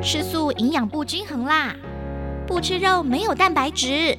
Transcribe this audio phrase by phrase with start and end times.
[0.00, 1.74] 吃素营养不均衡啦，
[2.46, 4.16] 不吃肉没有蛋白质，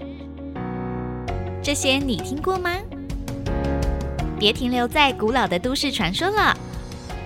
[1.63, 2.75] 这些你听过吗？
[4.37, 6.55] 别停留在古老的都市传说了，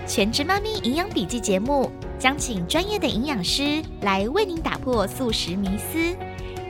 [0.10, 6.16] 《全职妈咪营养笔记》节目将请专业的营养师来为您打破素食迷思，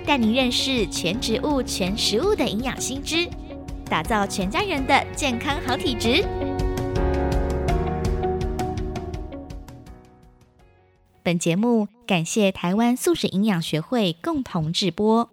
[0.06, 3.28] 带您认识全植物、全食物的营养新知，
[3.90, 6.24] 打造全家人的健康好体质。
[11.26, 15.30] 本节目感谢台湾素食营养学会共同制播。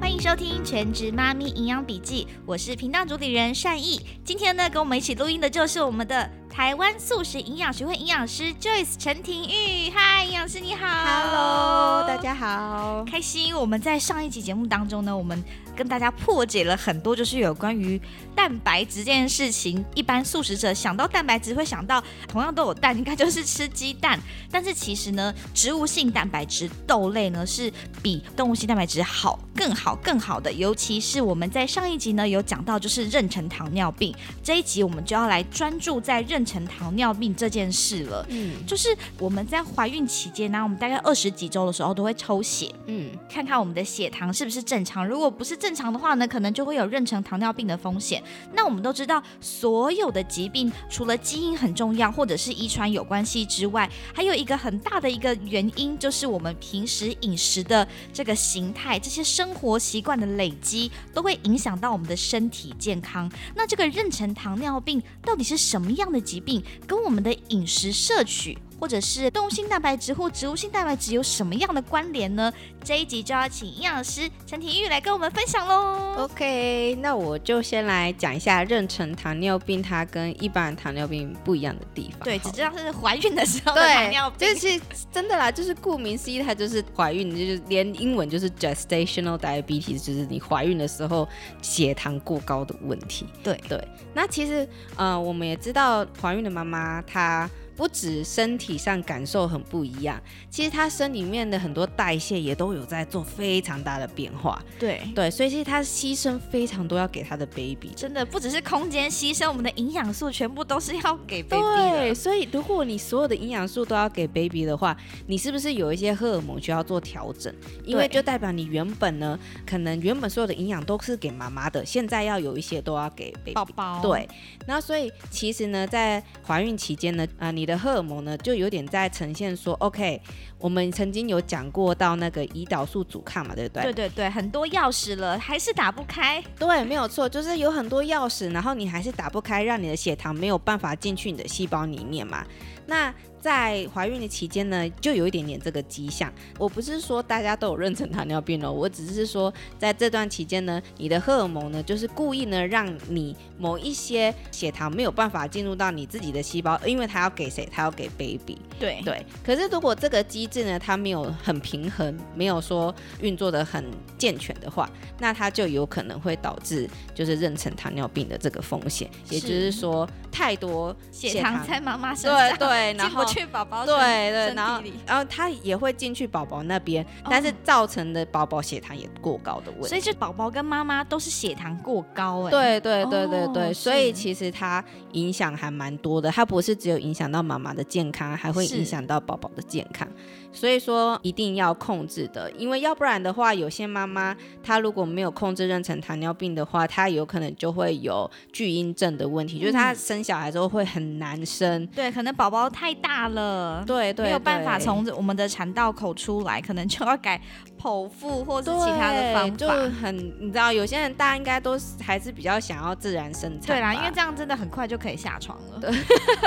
[0.00, 4.00] 欢迎收听《全职妈咪营养笔记》，我是频道主理人善意。
[4.24, 9.88] 今天呢，跟我们一起录音的就是我们的台湾素食营养学会营养师 Joyce 陈廷玉。
[9.88, 13.56] 嗨，营养师你好，Hello，大家好，开心。
[13.56, 15.42] 我们在上一集节目当中呢，我们
[15.74, 17.98] 跟大家破解了很多，就是有关于
[18.36, 19.82] 蛋白质这件事情。
[19.94, 24.20] 一般素食者想到蛋白质会想到同样都有蛋，应该就是吃鸡蛋。
[24.50, 30.52] 但是其实呢，植物性蛋白质豆类呢是比动物性蛋白质好、更好、更好的。
[30.52, 38.24] 尤其是我们在上一集呢有讲到，就是妊娠糖尿病这一集，我们就要来专注在妊娠糖尿病这件事了。
[38.28, 45.06] 嗯，就是我们在怀孕期间呢，我们大概二十几周的时候都会抽血，嗯，看看我们的血糖是不是正常。
[45.06, 48.22] 如果不是正常的话呢，可能就会有妊娠糖尿病的风险。
[48.54, 63.30] 那我们都知道，所有的疾病除了基因很重要，或者是遗传有关系之外，还有一个很大的一个原因，就是我们平时饮食的这个形态，这些生活习惯的累积，都会影响到我们的身体健康。
[63.54, 66.62] 那这个妊娠糖尿病到底是什么样的疾病？
[66.86, 68.56] 跟我们的饮食摄取？
[68.82, 72.52] 或者是动物性蛋白质或植物性蛋白质有什么样的关联呢？
[72.82, 76.16] 这一集就要请营养师陈婷玉来跟我们分享喽。
[76.18, 82.24] OK，那我就先来讲一下妊娠糖尿病它跟一般糖尿病不一样的地方。
[82.24, 84.52] 对，只知道是怀孕的时候的糖尿病。
[84.52, 84.80] 就是
[85.12, 91.28] 真的啦，就是顾名思义，它就是怀孕，就是连英文就是 gestational diabetes，就是你怀孕的时候
[91.62, 93.26] 血糖过高的问题。
[93.44, 93.80] 对对，
[94.12, 97.48] 那其实呃，我们也知道怀孕的妈妈她。
[97.76, 104.62] 不止身体上感受很不一样，其实他身里面的很多代谢也都有在做非常大的变化。
[104.78, 114.94] 对对，所以其实他牺牲非常多要给他的 baby，真的不只是空间牺牲，我们的营养素全部都是要给 baby 对，所以如果你所有的营养素都要给 baby 的话，
[115.26, 117.52] 你是不是有一些荷尔蒙需要做调整？
[117.86, 123.54] 因为就代表你原本呢，可能原本所有的营养都是给妈妈的，现在要有一些都要给 baby。
[123.54, 124.02] 宝宝。
[124.02, 124.28] 对，
[124.66, 127.61] 那所以其实呢，在怀孕期间呢，啊，你。
[127.62, 130.20] 你的荷尔蒙呢，就有点在呈现说，OK，
[130.62, 133.82] 我们曾经有讲过到那个胰岛素阻抗嘛，对不对？
[133.82, 136.42] 对对对，很多钥匙了，还是打不开。
[136.56, 142.46] 对，没有错，就是有很多钥匙，然后你还是打不开，让你的血糖没有办法进去你的细胞里面嘛。
[142.86, 146.32] 那在怀孕的期间呢，就有一点点这个迹象。
[146.58, 157.68] 我不是说大家都有妊娠糖尿病哦，我只是说在这段期间呢，你的荷尔蒙呢，就是故意呢，让你某一些血糖没有办法进入到你自己的细胞，因为它要给谁？
[157.70, 158.58] 它要给 baby。
[158.78, 159.24] 对对。
[159.44, 163.84] 可是如果这个机制呢，它没有很平衡，没有说运作的很
[164.16, 164.88] 健全的话，
[165.18, 169.10] 那它就有可能会导致就是妊娠糖尿病的这个风险。
[169.30, 173.22] 也就是说，太多血糖在妈妈身上，对对，然后。
[173.32, 190.06] 去宝宝对对，然后然后它也会进去宝宝那边，但是造成的宝宝血糖也过高的问题，所以就宝宝跟妈妈都是血糖过高哎，对对对对对，所以其实它影响还蛮多的，它不是只有影响到妈妈的健康，还会影响到宝宝的健康。
[190.52, 201.86] 所以说一定要控制的，因为要不然的话，有些妈妈她如果没有控制妊娠糖尿病的话，她有可能就会有巨婴症的问题，就是她生小孩之后会很难生。
[201.88, 207.40] 对，可能宝宝太大了，对对，没有办法从我们的产道口出来，可能就要改
[207.82, 209.56] 剖腹或是其他的方法。
[209.56, 209.68] 就
[210.00, 213.66] 很，你知道，有些人大家应该都还是比较想要自然生产。
[213.66, 215.80] 对啦，因为这样真的很快就可以下床了。
[215.80, 215.90] 对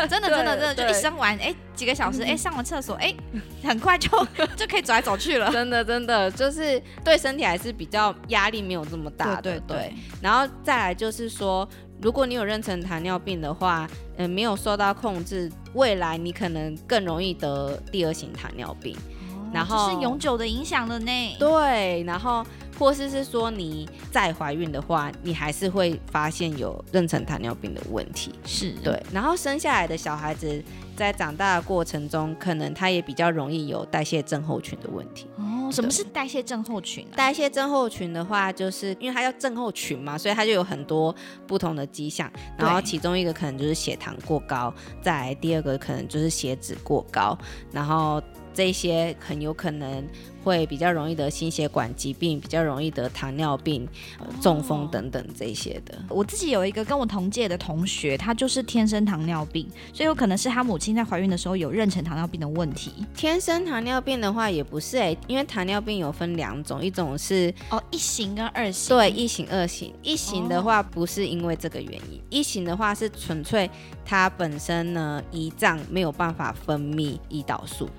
[0.08, 3.14] 真的真的真的，就一生完，哎，几个小时， 哎，上了厕所，哎，
[3.64, 3.98] 很快。
[4.06, 4.10] 就
[4.56, 9.92] 就可以走来走去了，真的真的就是对身体还是比较压力没有这么大，对对。
[10.22, 11.68] 然后再来就是说，
[12.02, 18.96] 如果你有妊娠糖尿病的话，嗯，没有受到控制，未来你可能更容易得第二型糖尿病，
[19.56, 21.36] 然后是永久的影响了呢。
[21.40, 22.46] 对，然后
[22.78, 28.34] 或是是说你再怀孕的话，你还是会发现有妊娠糖尿病的问题。
[28.46, 30.62] 是对，然后生下来的小孩子
[30.96, 35.28] 在长大的过程中，可能他也比较容易有代谢症候群的问题。
[35.38, 37.16] 哦，什么是代谢症候群、啊？
[37.16, 41.16] 代谢症候群的话，就是因为它叫症候群嘛，所以它就有很多
[41.48, 42.30] 不同的迹象。
[42.58, 47.38] 然后其中一个可能就是血糖过高，再来第二个可能就是血脂过高，
[47.72, 48.22] 然后
[48.56, 50.08] 这些很有可能
[50.44, 53.88] 会比较容易得心血管疾病，比较容易得糖尿病、
[54.20, 55.98] 呃中风等等这些的。
[56.10, 63.06] 我自己有一个跟我同届的同学，他就是天生糖尿病，所以有可能是他母亲在怀孕的时候有妊娠糖尿病的问题。
[63.16, 68.96] 天生糖尿病的话也不是哎、因为糖尿病有分两种，一种是哦，一型跟二型。
[68.96, 69.94] 对，一型、二型。
[70.02, 73.70] 一型的话不是因为这个原因，一型的话是纯粹
[74.06, 77.90] 它本身呢胰脏没有办法分泌胰岛素，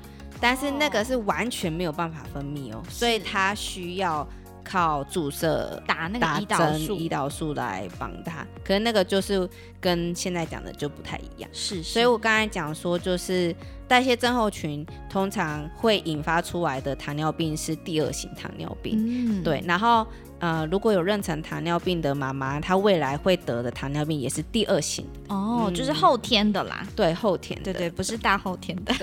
[0.41, 4.27] 但是那个是完全没有办法分泌哦，所以它需要
[4.65, 5.83] 靠注射。
[5.87, 9.49] 打那个胰岛素胰岛素来帮它，可是那个就是
[9.87, 11.49] 跟现在讲的就不太一样。
[11.53, 13.55] 是，所以我刚才讲说，就是
[13.87, 18.97] 代谢症候群通常会引发出来的糖尿病是第二型糖尿病。
[18.99, 20.05] 嗯，对，然后
[20.41, 26.85] 呃，如果有妊娠糖尿病的妈妈，她未来会得的糖尿病也是第二型，哦，就是嗯后天的啦。
[26.97, 28.93] 对，后天的，对对，不是大后天的。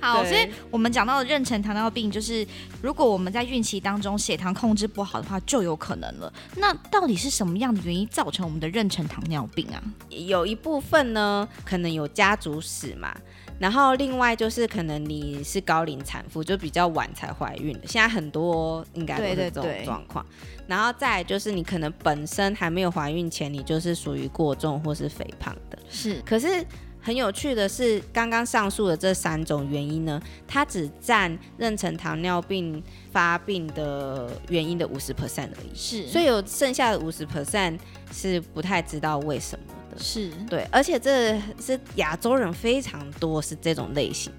[0.00, 2.46] 好，所以我们讲到的妊娠糖尿病，就是
[2.82, 6.32] 如果我们在孕期当中血糖控制不好的话，就有可能了。
[6.56, 9.82] 那到底是什么样的原因造成我们的妊娠糖尿病啊？
[10.08, 13.14] 有一部分呢，可能有家族史嘛。
[13.56, 20.26] 然后另外就是可能你是高龄产妇，就比较晚才怀孕的，现在很多应该都是这种对对对状况。
[20.66, 25.78] 然后再来就是你可能本身还没有怀孕前，你就是属于过重或是肥胖的。
[25.88, 26.66] 是可是
[27.04, 30.18] 很有趣的是，刚刚上述的这三种原因呢，
[30.48, 37.78] 它只占妊娠糖尿病发病的原因的五十 percent 而已，是，所以有剩下的五十 percent
[38.10, 40.02] 是不太知道为什么的。
[40.02, 40.30] 是。
[40.48, 44.32] 对，而且这是亚洲人非常多是这种类型，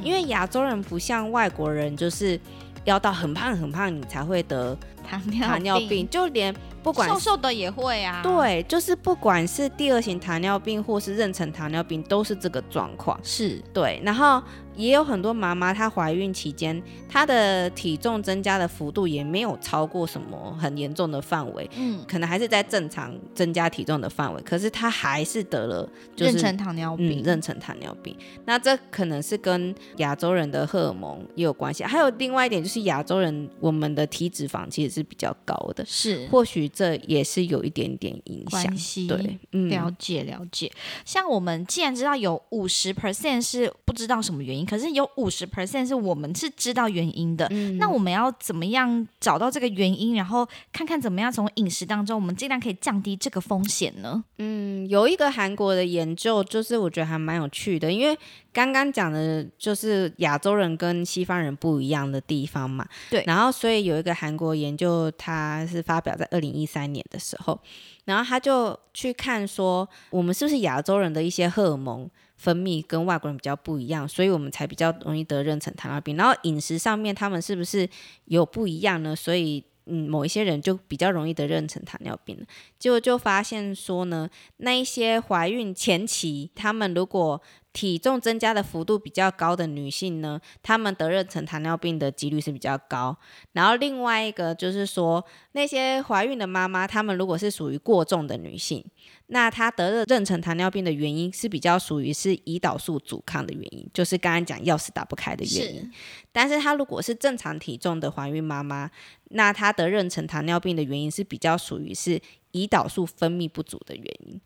[0.00, 2.38] 因为亚洲人不像外国人，就是
[2.84, 13.18] 要到很胖很胖你才会得糖尿糖尿病，就连不管瘦瘦的也会啊。，对，就是不管是第二型糖尿病或是妊娠糖尿病，都是这个状况。
[13.22, 14.42] 是对，然后
[14.74, 27.22] 也有很多妈妈，她怀孕期间，她的体重增加的幅度也没有超过什么很严重的范围，嗯，可能还是在正常增加体重的范围，可是她还是得了就是妊娠糖尿嗯病。
[27.22, 28.16] 妊娠糖尿病。
[28.44, 38.62] 那这可能是跟亚洲人的荷尔蒙也有关系，还有另外一点就是亚洲人我们的体脂肪其实是比较高的，是或许这也是有一点点影响。
[39.08, 40.70] 对，嗯，了解了解，
[41.04, 47.48] 像我们既然知道有五十 percent 是不知道什么原因，可是有五十 percent 是我们是知道原因的。
[47.50, 54.22] 嗯那我们要怎么样找到这个原因，然后看看怎么样从饮食当中，我们尽量可以降低这个风险呢？
[54.38, 58.16] 嗯，有一个韩国的研究，就是我觉得还蛮有趣的，因为
[58.52, 62.86] 刚刚讲的就是亚洲人跟西方人不一样的地方嘛。
[63.10, 67.58] 对然后所以有一个韩国研究，它是发表在二零一三年的时候，
[68.04, 76.16] 然后他就去看说，我们是不是亚洲人的一些荷尔蒙分泌跟外国人比较不一样，所以我们才比较容易得妊娠糖尿病。
[76.16, 77.88] 然后饮食上面他们是不是
[78.26, 79.16] 有不一样呢？
[79.16, 82.38] 所以嗯，某一些人就比较容易得妊娠糖尿病。
[82.78, 84.28] 结果就发现说呢，
[84.58, 87.40] 那一些怀孕前期，他们如果
[87.72, 93.16] 体重增加的幅度比较高的女性呢，她们得妊娠糖尿病的几率是比较高。
[93.52, 98.84] 然后另外一个就是说，那些怀孕的妈妈，她们如果是属于过重的女性，
[99.28, 105.90] 那她得了妊娠糖尿病的原因是比较属于是胰岛素阻抗的原因，就是刚刚讲钥匙打不开的原因。
[106.30, 108.90] 但是她如果是正常体重的怀孕妈妈，
[109.30, 112.20] 那她得妊娠糖尿病的原因是比较属于是
[112.52, 114.38] 胰岛素分泌不足的原因，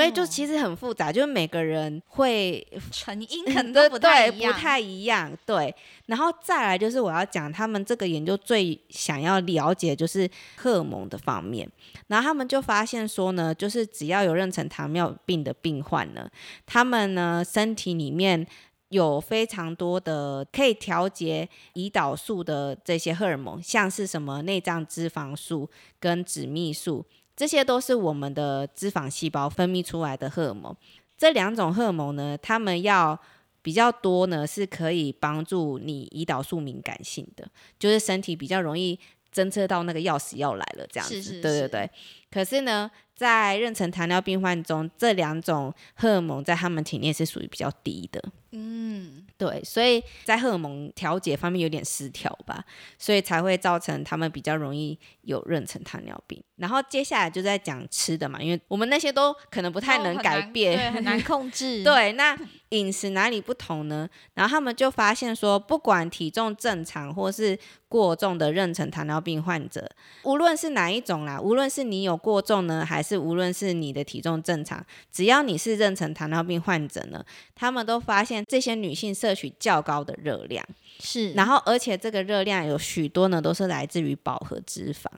[0.00, 4.52] 所以就其实很复杂，就是每个人会成因可能对都不太一样。
[4.52, 5.74] 不太一样，对。
[6.06, 11.68] 然后再来就是我要讲他们这个研究最想要了解就是荷尔蒙的方面，
[12.06, 16.30] 然后他们就发现说呢，就是只要有妊娠糖尿病的病患呢，
[16.64, 18.46] 他们呢身体里面。
[18.90, 27.06] 有非常多的可以调节胰岛素的这些荷尔蒙，像是什么内脏脂肪素跟脂泌素，
[27.40, 30.76] 这些都是我们的脂肪细胞分泌出来的荷尔蒙。
[31.16, 33.18] 这两种荷尔蒙呢，它们要
[33.62, 39.00] 比较多呢，是可以帮助你胰岛素敏感性的，就是身体比较容易
[39.34, 41.14] 侦测到那个钥匙要来了这样子。
[41.14, 41.90] 是是是对对对。
[42.30, 48.22] 可是呢，在妊娠糖尿病患中，这两种荷尔蒙在他们体内是属于比较低的。
[48.52, 52.64] 嗯，对，所以在荷尔蒙调节方面有点失调吧，
[52.98, 56.42] 所以才会造成他们比较容易有妊娠糖尿病。
[56.56, 61.84] 然后接下来就在讲吃的嘛，因为我们那些都可能不太能改变，对，很难控制。
[61.84, 62.36] 对，那
[62.70, 64.08] 饮食哪里不同呢？
[64.34, 67.56] 然后他们就发现说，不管体重正常或是
[67.88, 69.88] 过重的妊娠糖尿病患者，
[70.24, 77.24] 无论是哪一种啦，无论是你有过重呢，还是无论是你的体重正常，只要你是妊娠糖尿病患者呢，
[77.54, 80.64] 他们都发现这些女性摄取较高的热量，
[81.00, 85.08] 是，然后而且这个热量有许多呢都是来自于饱和脂肪。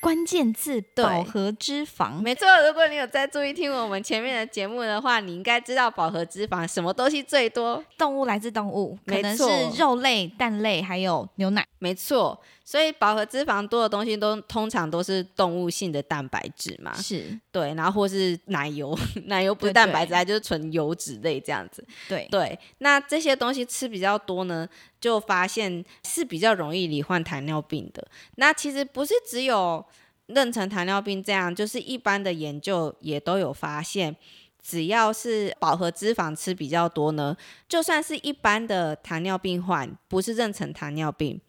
[0.00, 2.46] 关键字饱和脂肪，没错。
[2.66, 7.82] 如果你有在注意听我们前面的节目的话，你应该知道饱和脂肪什么东西最多？
[7.96, 9.44] 动物来自动物，可能是
[9.76, 11.66] 肉类、蛋类，还有牛奶。
[11.78, 12.40] 没错。
[12.64, 21.82] 所以饱和脂肪多的东西都通常都是动物性的蛋白质嘛，是对，然后或是奶油， 奶油不是蛋白质，它就是纯油脂类这样子。
[22.06, 24.68] 对对，那这些东西吃比较多呢，
[25.00, 28.06] 就发现是比较容易罹患糖尿病的。
[28.36, 29.84] 那其实不是只有
[30.28, 34.14] 妊娠糖尿病这样，就是一般的研究也都有发现，
[34.62, 37.36] 只要是饱和脂肪吃比较多呢，
[37.68, 41.40] 就算是一般的糖尿病患，不是妊娠糖尿病。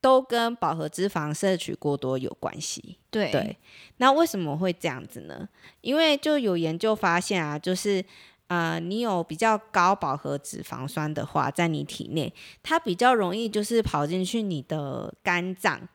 [0.00, 2.96] 都跟饱和脂肪摄取过多有关系。
[3.10, 3.56] 对对，
[3.96, 5.48] 那为什么会这样子呢？
[5.80, 8.04] 因为就有研究发现啊，就是
[8.48, 15.88] 呃，你有比较高饱和脂肪酸的话，在你体内，它比较容易就是跑进去你的肝脏。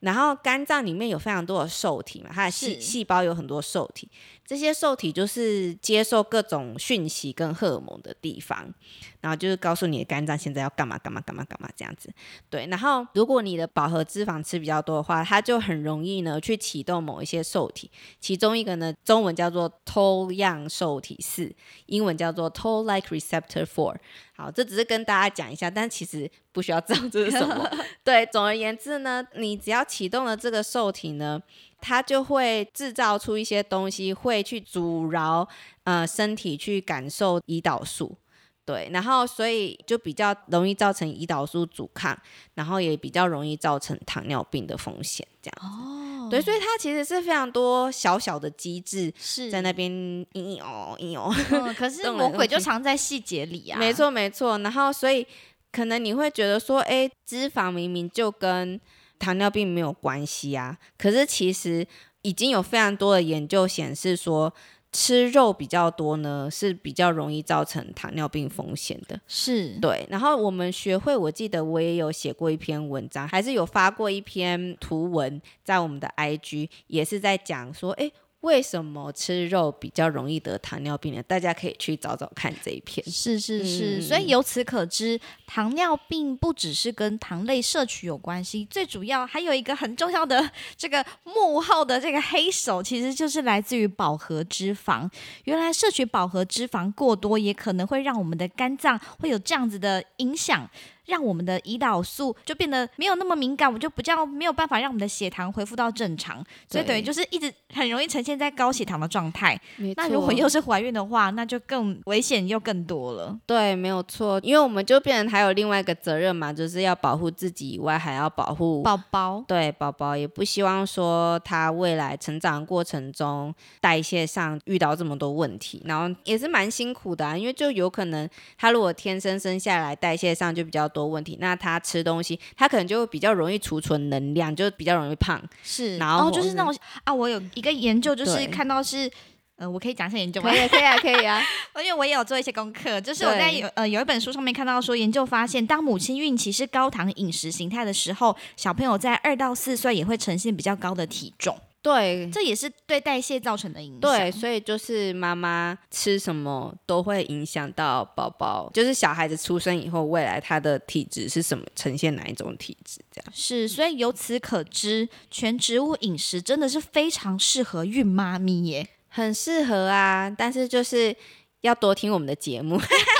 [0.00, 4.08] 然后肝脏里面有非常多的受体嘛，它的细细胞有很多受体，
[4.48, 8.72] 这些受体就是接受各种讯息跟荷尔蒙的地方，
[9.20, 12.10] 然后就是告诉你的肝脏现在要干嘛干嘛干嘛干嘛这样子。
[12.48, 17.90] 对，然后如果你的饱和脂肪吃比较多的话，它就很容易呢去启动某一些受体，
[18.20, 23.96] 其中一个呢中文叫做 Toll 样受体四，英文叫做 Toll-like receptor four。
[24.34, 27.68] 好，这只是跟大家讲一下，但其实不需要知道这是什么。
[28.02, 31.42] 对，总而言之呢，你只要启动了这个受体呢，
[31.80, 35.46] 它就会制造出一些东西，会去阻挠
[35.84, 38.16] 呃身体去感受胰岛素。
[38.64, 42.14] 对，然后所以就比较容易造成胰岛素阻抗，
[42.52, 45.26] 然后也比较容易造成糖尿病的风险。
[45.40, 49.90] 这样哦，对，所以它其实是非常多小小的机制是在那边
[50.34, 51.34] 应哦应哦，
[51.78, 53.78] 可 是魔鬼就藏在细节里啊。
[53.78, 55.26] 没错没错，然后所以
[55.72, 58.78] 可能你会觉得说，哎，脂肪明明就跟
[59.18, 61.86] 糖尿病没有关系啊，可是其实
[62.22, 64.54] 已经有非常多的研究显示说。
[64.90, 69.20] 吃肉比较多呢，是比较容易造成糖尿病风险的。
[69.28, 78.10] 是对，然后我们学会，我记得我也有写过一篇文章，还是有发过一篇图文在我们的 IG，也是在讲说，哎。
[78.40, 81.22] 为什么吃肉比较容易得糖尿病呢？
[81.24, 83.04] 大家可以去找找看这一篇。
[83.10, 95.10] 是是是，所以由此可知，糖尿病不只是跟糖类摄取有关系，最主要还有一个很重要的这个幕后的这个黑手，其实就是来自于饱和脂肪。
[95.44, 100.70] 原来摄取饱和脂肪过多，也可能会让我们的肝脏会有这样子的影响。
[101.08, 109.58] 让我们的胰岛素就变得没有那么敏感，我们就比较没有办法让我们的血糖恢复到正常，所以等于就是一直很容易呈现在高血糖的状态。
[109.96, 113.38] 那如果又是怀孕的话，那就更危险又更多了。
[113.46, 119.42] 对，没有错，因为我们就变成还有另外一个责任嘛，就是要保护自己以外，还要保护宝宝。
[119.48, 130.86] 对，宝宝也不希望说他未来成长过程中代谢上遇到这么多问题，然后也是蛮辛苦的啊，因为就有可能他如果天生生下来代谢上就比较。
[130.97, 135.40] 多问题，那他吃东西，他可能就比较容易储存能量，就比较容易胖。
[135.62, 136.74] 是，然后就是那种
[137.04, 139.10] 啊，我有一个研究，就是看到是，
[139.56, 140.50] 呃，我可以讲一下研究吗？
[140.50, 141.42] 可以，可以啊，可以啊。
[141.78, 151.56] 因为我也有做一些功课，就是我在有呃有一本书上面看到说，研究发现，当母亲孕期是高糖饮食形态的时候，小朋友在二到四岁也会呈现比较高的体重。
[151.88, 154.00] 对，这也是对代谢造成的影响。
[154.00, 163.66] 对，所以就是妈妈吃什么都会影响到宝宝，就是小孩子出生以后，未来他的体质是什么，呈现哪一种体质，这样是。
[163.66, 170.28] 所以由此可知，全植物饮食真的是非常适合孕妈咪耶，很适合啊。
[170.28, 171.16] 但是就是
[171.62, 172.78] 要多听我们的节目。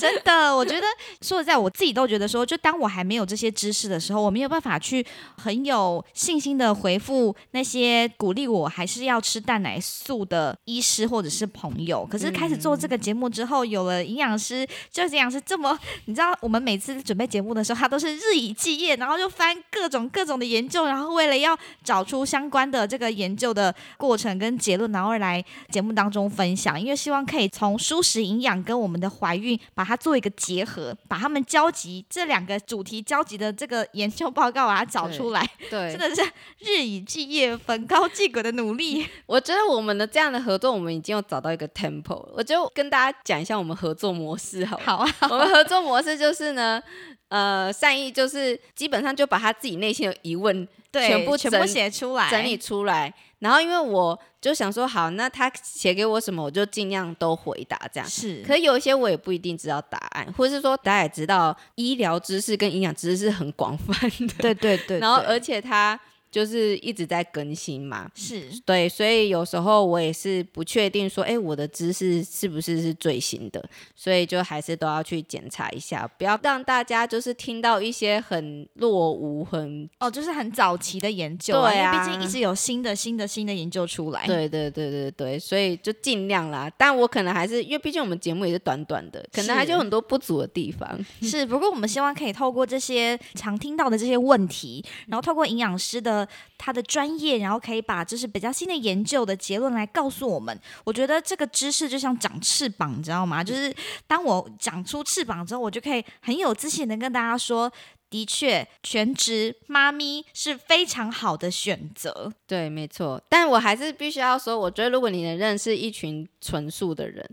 [0.00, 0.86] 真的，我觉得
[1.20, 5.04] 说实在，我自己都觉得说，就当我还没有这些知识的时候，我没有办法去
[5.36, 12.06] 很有信心的回复那些鼓励我还是要吃蛋奶素的医师或者是朋友。
[12.10, 36.22] 可是开始做这个节目之后，有了营养师，就是营养师这么，你知道，我们每次准备节目的时候，他都是日以继夜，然后就翻各种各种的研究，然后为了要找出相关的这个研究的过程跟结论，然后来节目当中分享，因为希望可以从舒适营养跟我们的怀孕把它做一个结合，把他们交集这两个主题交集的这个研究报告把它找出来，对 真，的是
[36.60, 39.04] 日以继夜、逢高继滚的努力。
[39.26, 42.34] 我觉得我们的这样的合作，我们已经有找到一个 tempo 了。
[42.36, 44.84] 我就跟大家讲一下我们合作模式好了。
[44.84, 46.80] 好啊，我们合作模式就是呢，
[47.26, 58.08] 呃，善意就是基本上就把他自己内心的疑问对，全部全部写出来，整理出来，然后因为我就想说，好，那他写给我什么，我就尽量都回答这样。
[58.08, 65.98] 是，可有一些我也不一定知道答案，或者是说大家也知道医疗知识跟营养知识是很广泛的，对对对， 对然后而且他
[66.30, 73.62] 就是一直在更新嘛，是对，所以有时候我也是不确定说，哎，我的知识是不是是最新的，
[73.96, 84.26] 所以就还是都要去检查一下，不要让大家就是听到一些很落伍、很哦，就是很早期的研究、啊，对毕竟一直有新的、新的、新的研究出来。
[84.26, 86.70] 对对对对对，所以就尽量啦。
[86.78, 90.88] 但我可能还是因为毕竟我们节目也是短短的，可能还是有很多不足的地方。
[91.22, 96.19] 是，不过我们希望可以透过这些常听到的这些问题，然后透过营养师的
[96.58, 100.58] 他的专业，然后可以把就是比较新的研究的结论来告诉我们。
[100.84, 103.42] 我觉得这个知识就像长翅膀，你知道吗？
[103.42, 103.74] 就是
[104.06, 107.70] 当我长出翅膀之后，我就可以很有自信的跟大家说。
[108.10, 112.32] 的确，全职妈咪是非常好的选择。
[112.44, 113.22] 对，没错。
[113.28, 117.24] 但我还是必须要说，我觉得如果你能认识一群纯素的人，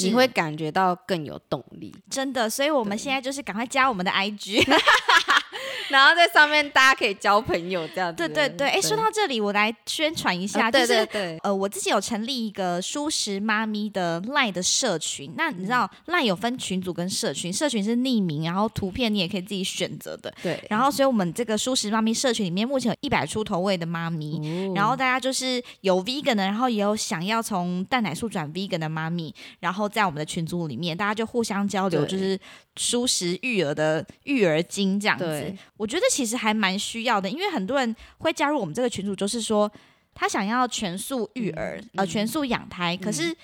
[0.00, 1.94] 你会感觉到更有动力。
[2.10, 4.60] 真的，所以我们现在就是赶快加我们的 IG。
[5.88, 8.16] 然后在上面大家可以交朋友，这样子。
[8.16, 15.32] 对对对，哎，说到这里，我来宣传一下，就是对对，呃，我自己有成立一个舒适妈咪的赖的社群。
[15.36, 20.32] 那你知道赖有分群组跟社群，社群是匿名，然后图片你也可以自己选择的。
[20.42, 24.38] 对，然后，所以我们这个舒适妈咪社群里面，目前有一百出头位的妈咪。
[24.38, 32.38] 哦然后大家就是有 vegan 的，然后也有想要从蛋奶素转 vegan 的妈咪，然后在我们的群组里面，大家就互相交流，就是
[32.76, 35.56] 舒适育儿的育儿经这样子对。
[35.76, 39.70] 我觉得其实还蛮需要的，因为很多人会加入我们这个群组，就是说
[40.14, 43.36] 他想要全素育儿，呃，全素养胎，可是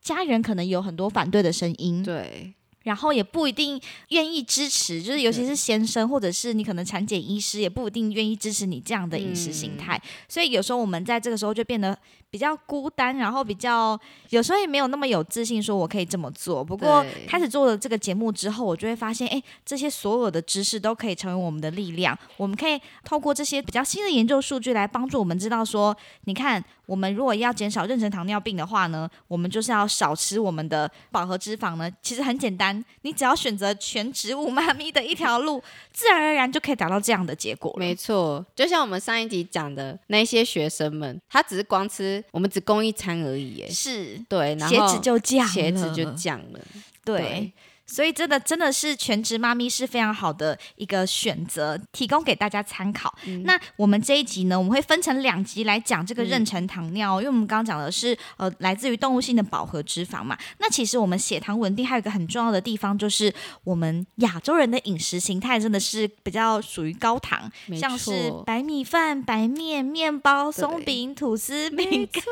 [0.00, 2.54] 家人可能有很多反对的声音，对
[2.86, 11.98] 然后也不一定愿意支持，就是尤其是先生或者是你可能产检医师也不一定愿意支持你这样的饮食形态，所以有时候我们在这个时候就变得
[12.30, 13.98] 比较孤单，然后比较
[14.30, 16.62] 有时候也没有那么有自信说我可以这么做。
[16.62, 31.90] 不过开始做了这个节目之后，我就会发现，哎，这些所有的知识都可以成为我们的力量，我们可以透过这些比较新的研究数据来帮助我们知道说，你看我们如果要减少妊娠糖尿病的话呢，我们就是要少吃我们的饱和脂肪呢。
[32.00, 35.62] 其实很简单，你只要选择全植物妈咪的一条路，
[35.92, 37.74] 自然而然就可以达到这样的结果。
[37.78, 38.44] 没错。
[38.54, 43.70] 就像我们上一集讲的，那些学生们，他只是光吃，我们只供一餐而已，耶。
[43.70, 46.60] 是，对，然后血脂就降了，血脂就降了。
[47.04, 47.52] 对。
[47.86, 53.14] 所以真的真的是全职妈咪是非常好的一个选择，提供给大家参考。
[53.26, 53.42] 嗯。
[53.44, 60.36] 那我们这一集呢，我们会分成两集来讲这个妊娠糖尿，因为我们刚刚讲的是呃来自于动物性的饱和脂肪嘛。
[60.58, 63.32] 那其实我们血糖稳定还有一个很重要的地方，就是
[63.64, 72.22] 我们亚洲人的饮食形态真的是比较属于高糖，像是白米饭、白面、面包、松饼、吐司、饼干，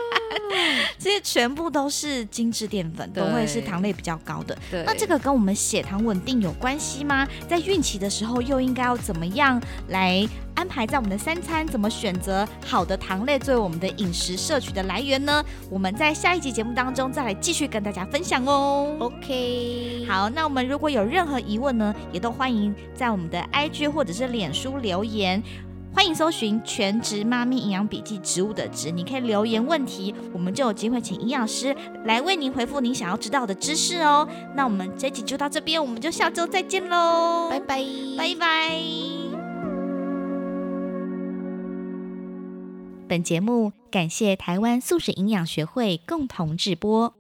[0.99, 4.59] 这些全部都是精致淀粉，都会是糖类比较高的。
[4.85, 7.29] 那这个跟我们血糖稳定有关系吗？
[7.49, 11.67] 在孕期的时候又应该要怎么样来安排在我们的三餐？
[11.67, 15.45] 怎么选择好的糖类作为我们的饮食摄取的来源呢？
[15.69, 18.97] 我们在下一集节目当中再来继续跟大家分享哦。
[19.01, 25.43] OK，好，那我们如果有任何疑问呢，也都欢迎在我们的 IG 或者是脸书留言。
[25.95, 34.29] 欢迎搜寻“全职妈咪营养笔记”植物的植，你可以留言问题，我们就有机会请营养师来为您回复您想要知道的知识哦。
[34.57, 37.83] 那我们这集就到这边，我们就下周再见喽，拜拜，
[38.19, 38.81] 拜拜。
[43.07, 47.15] 本节目感谢台湾素食营养学会共同制播。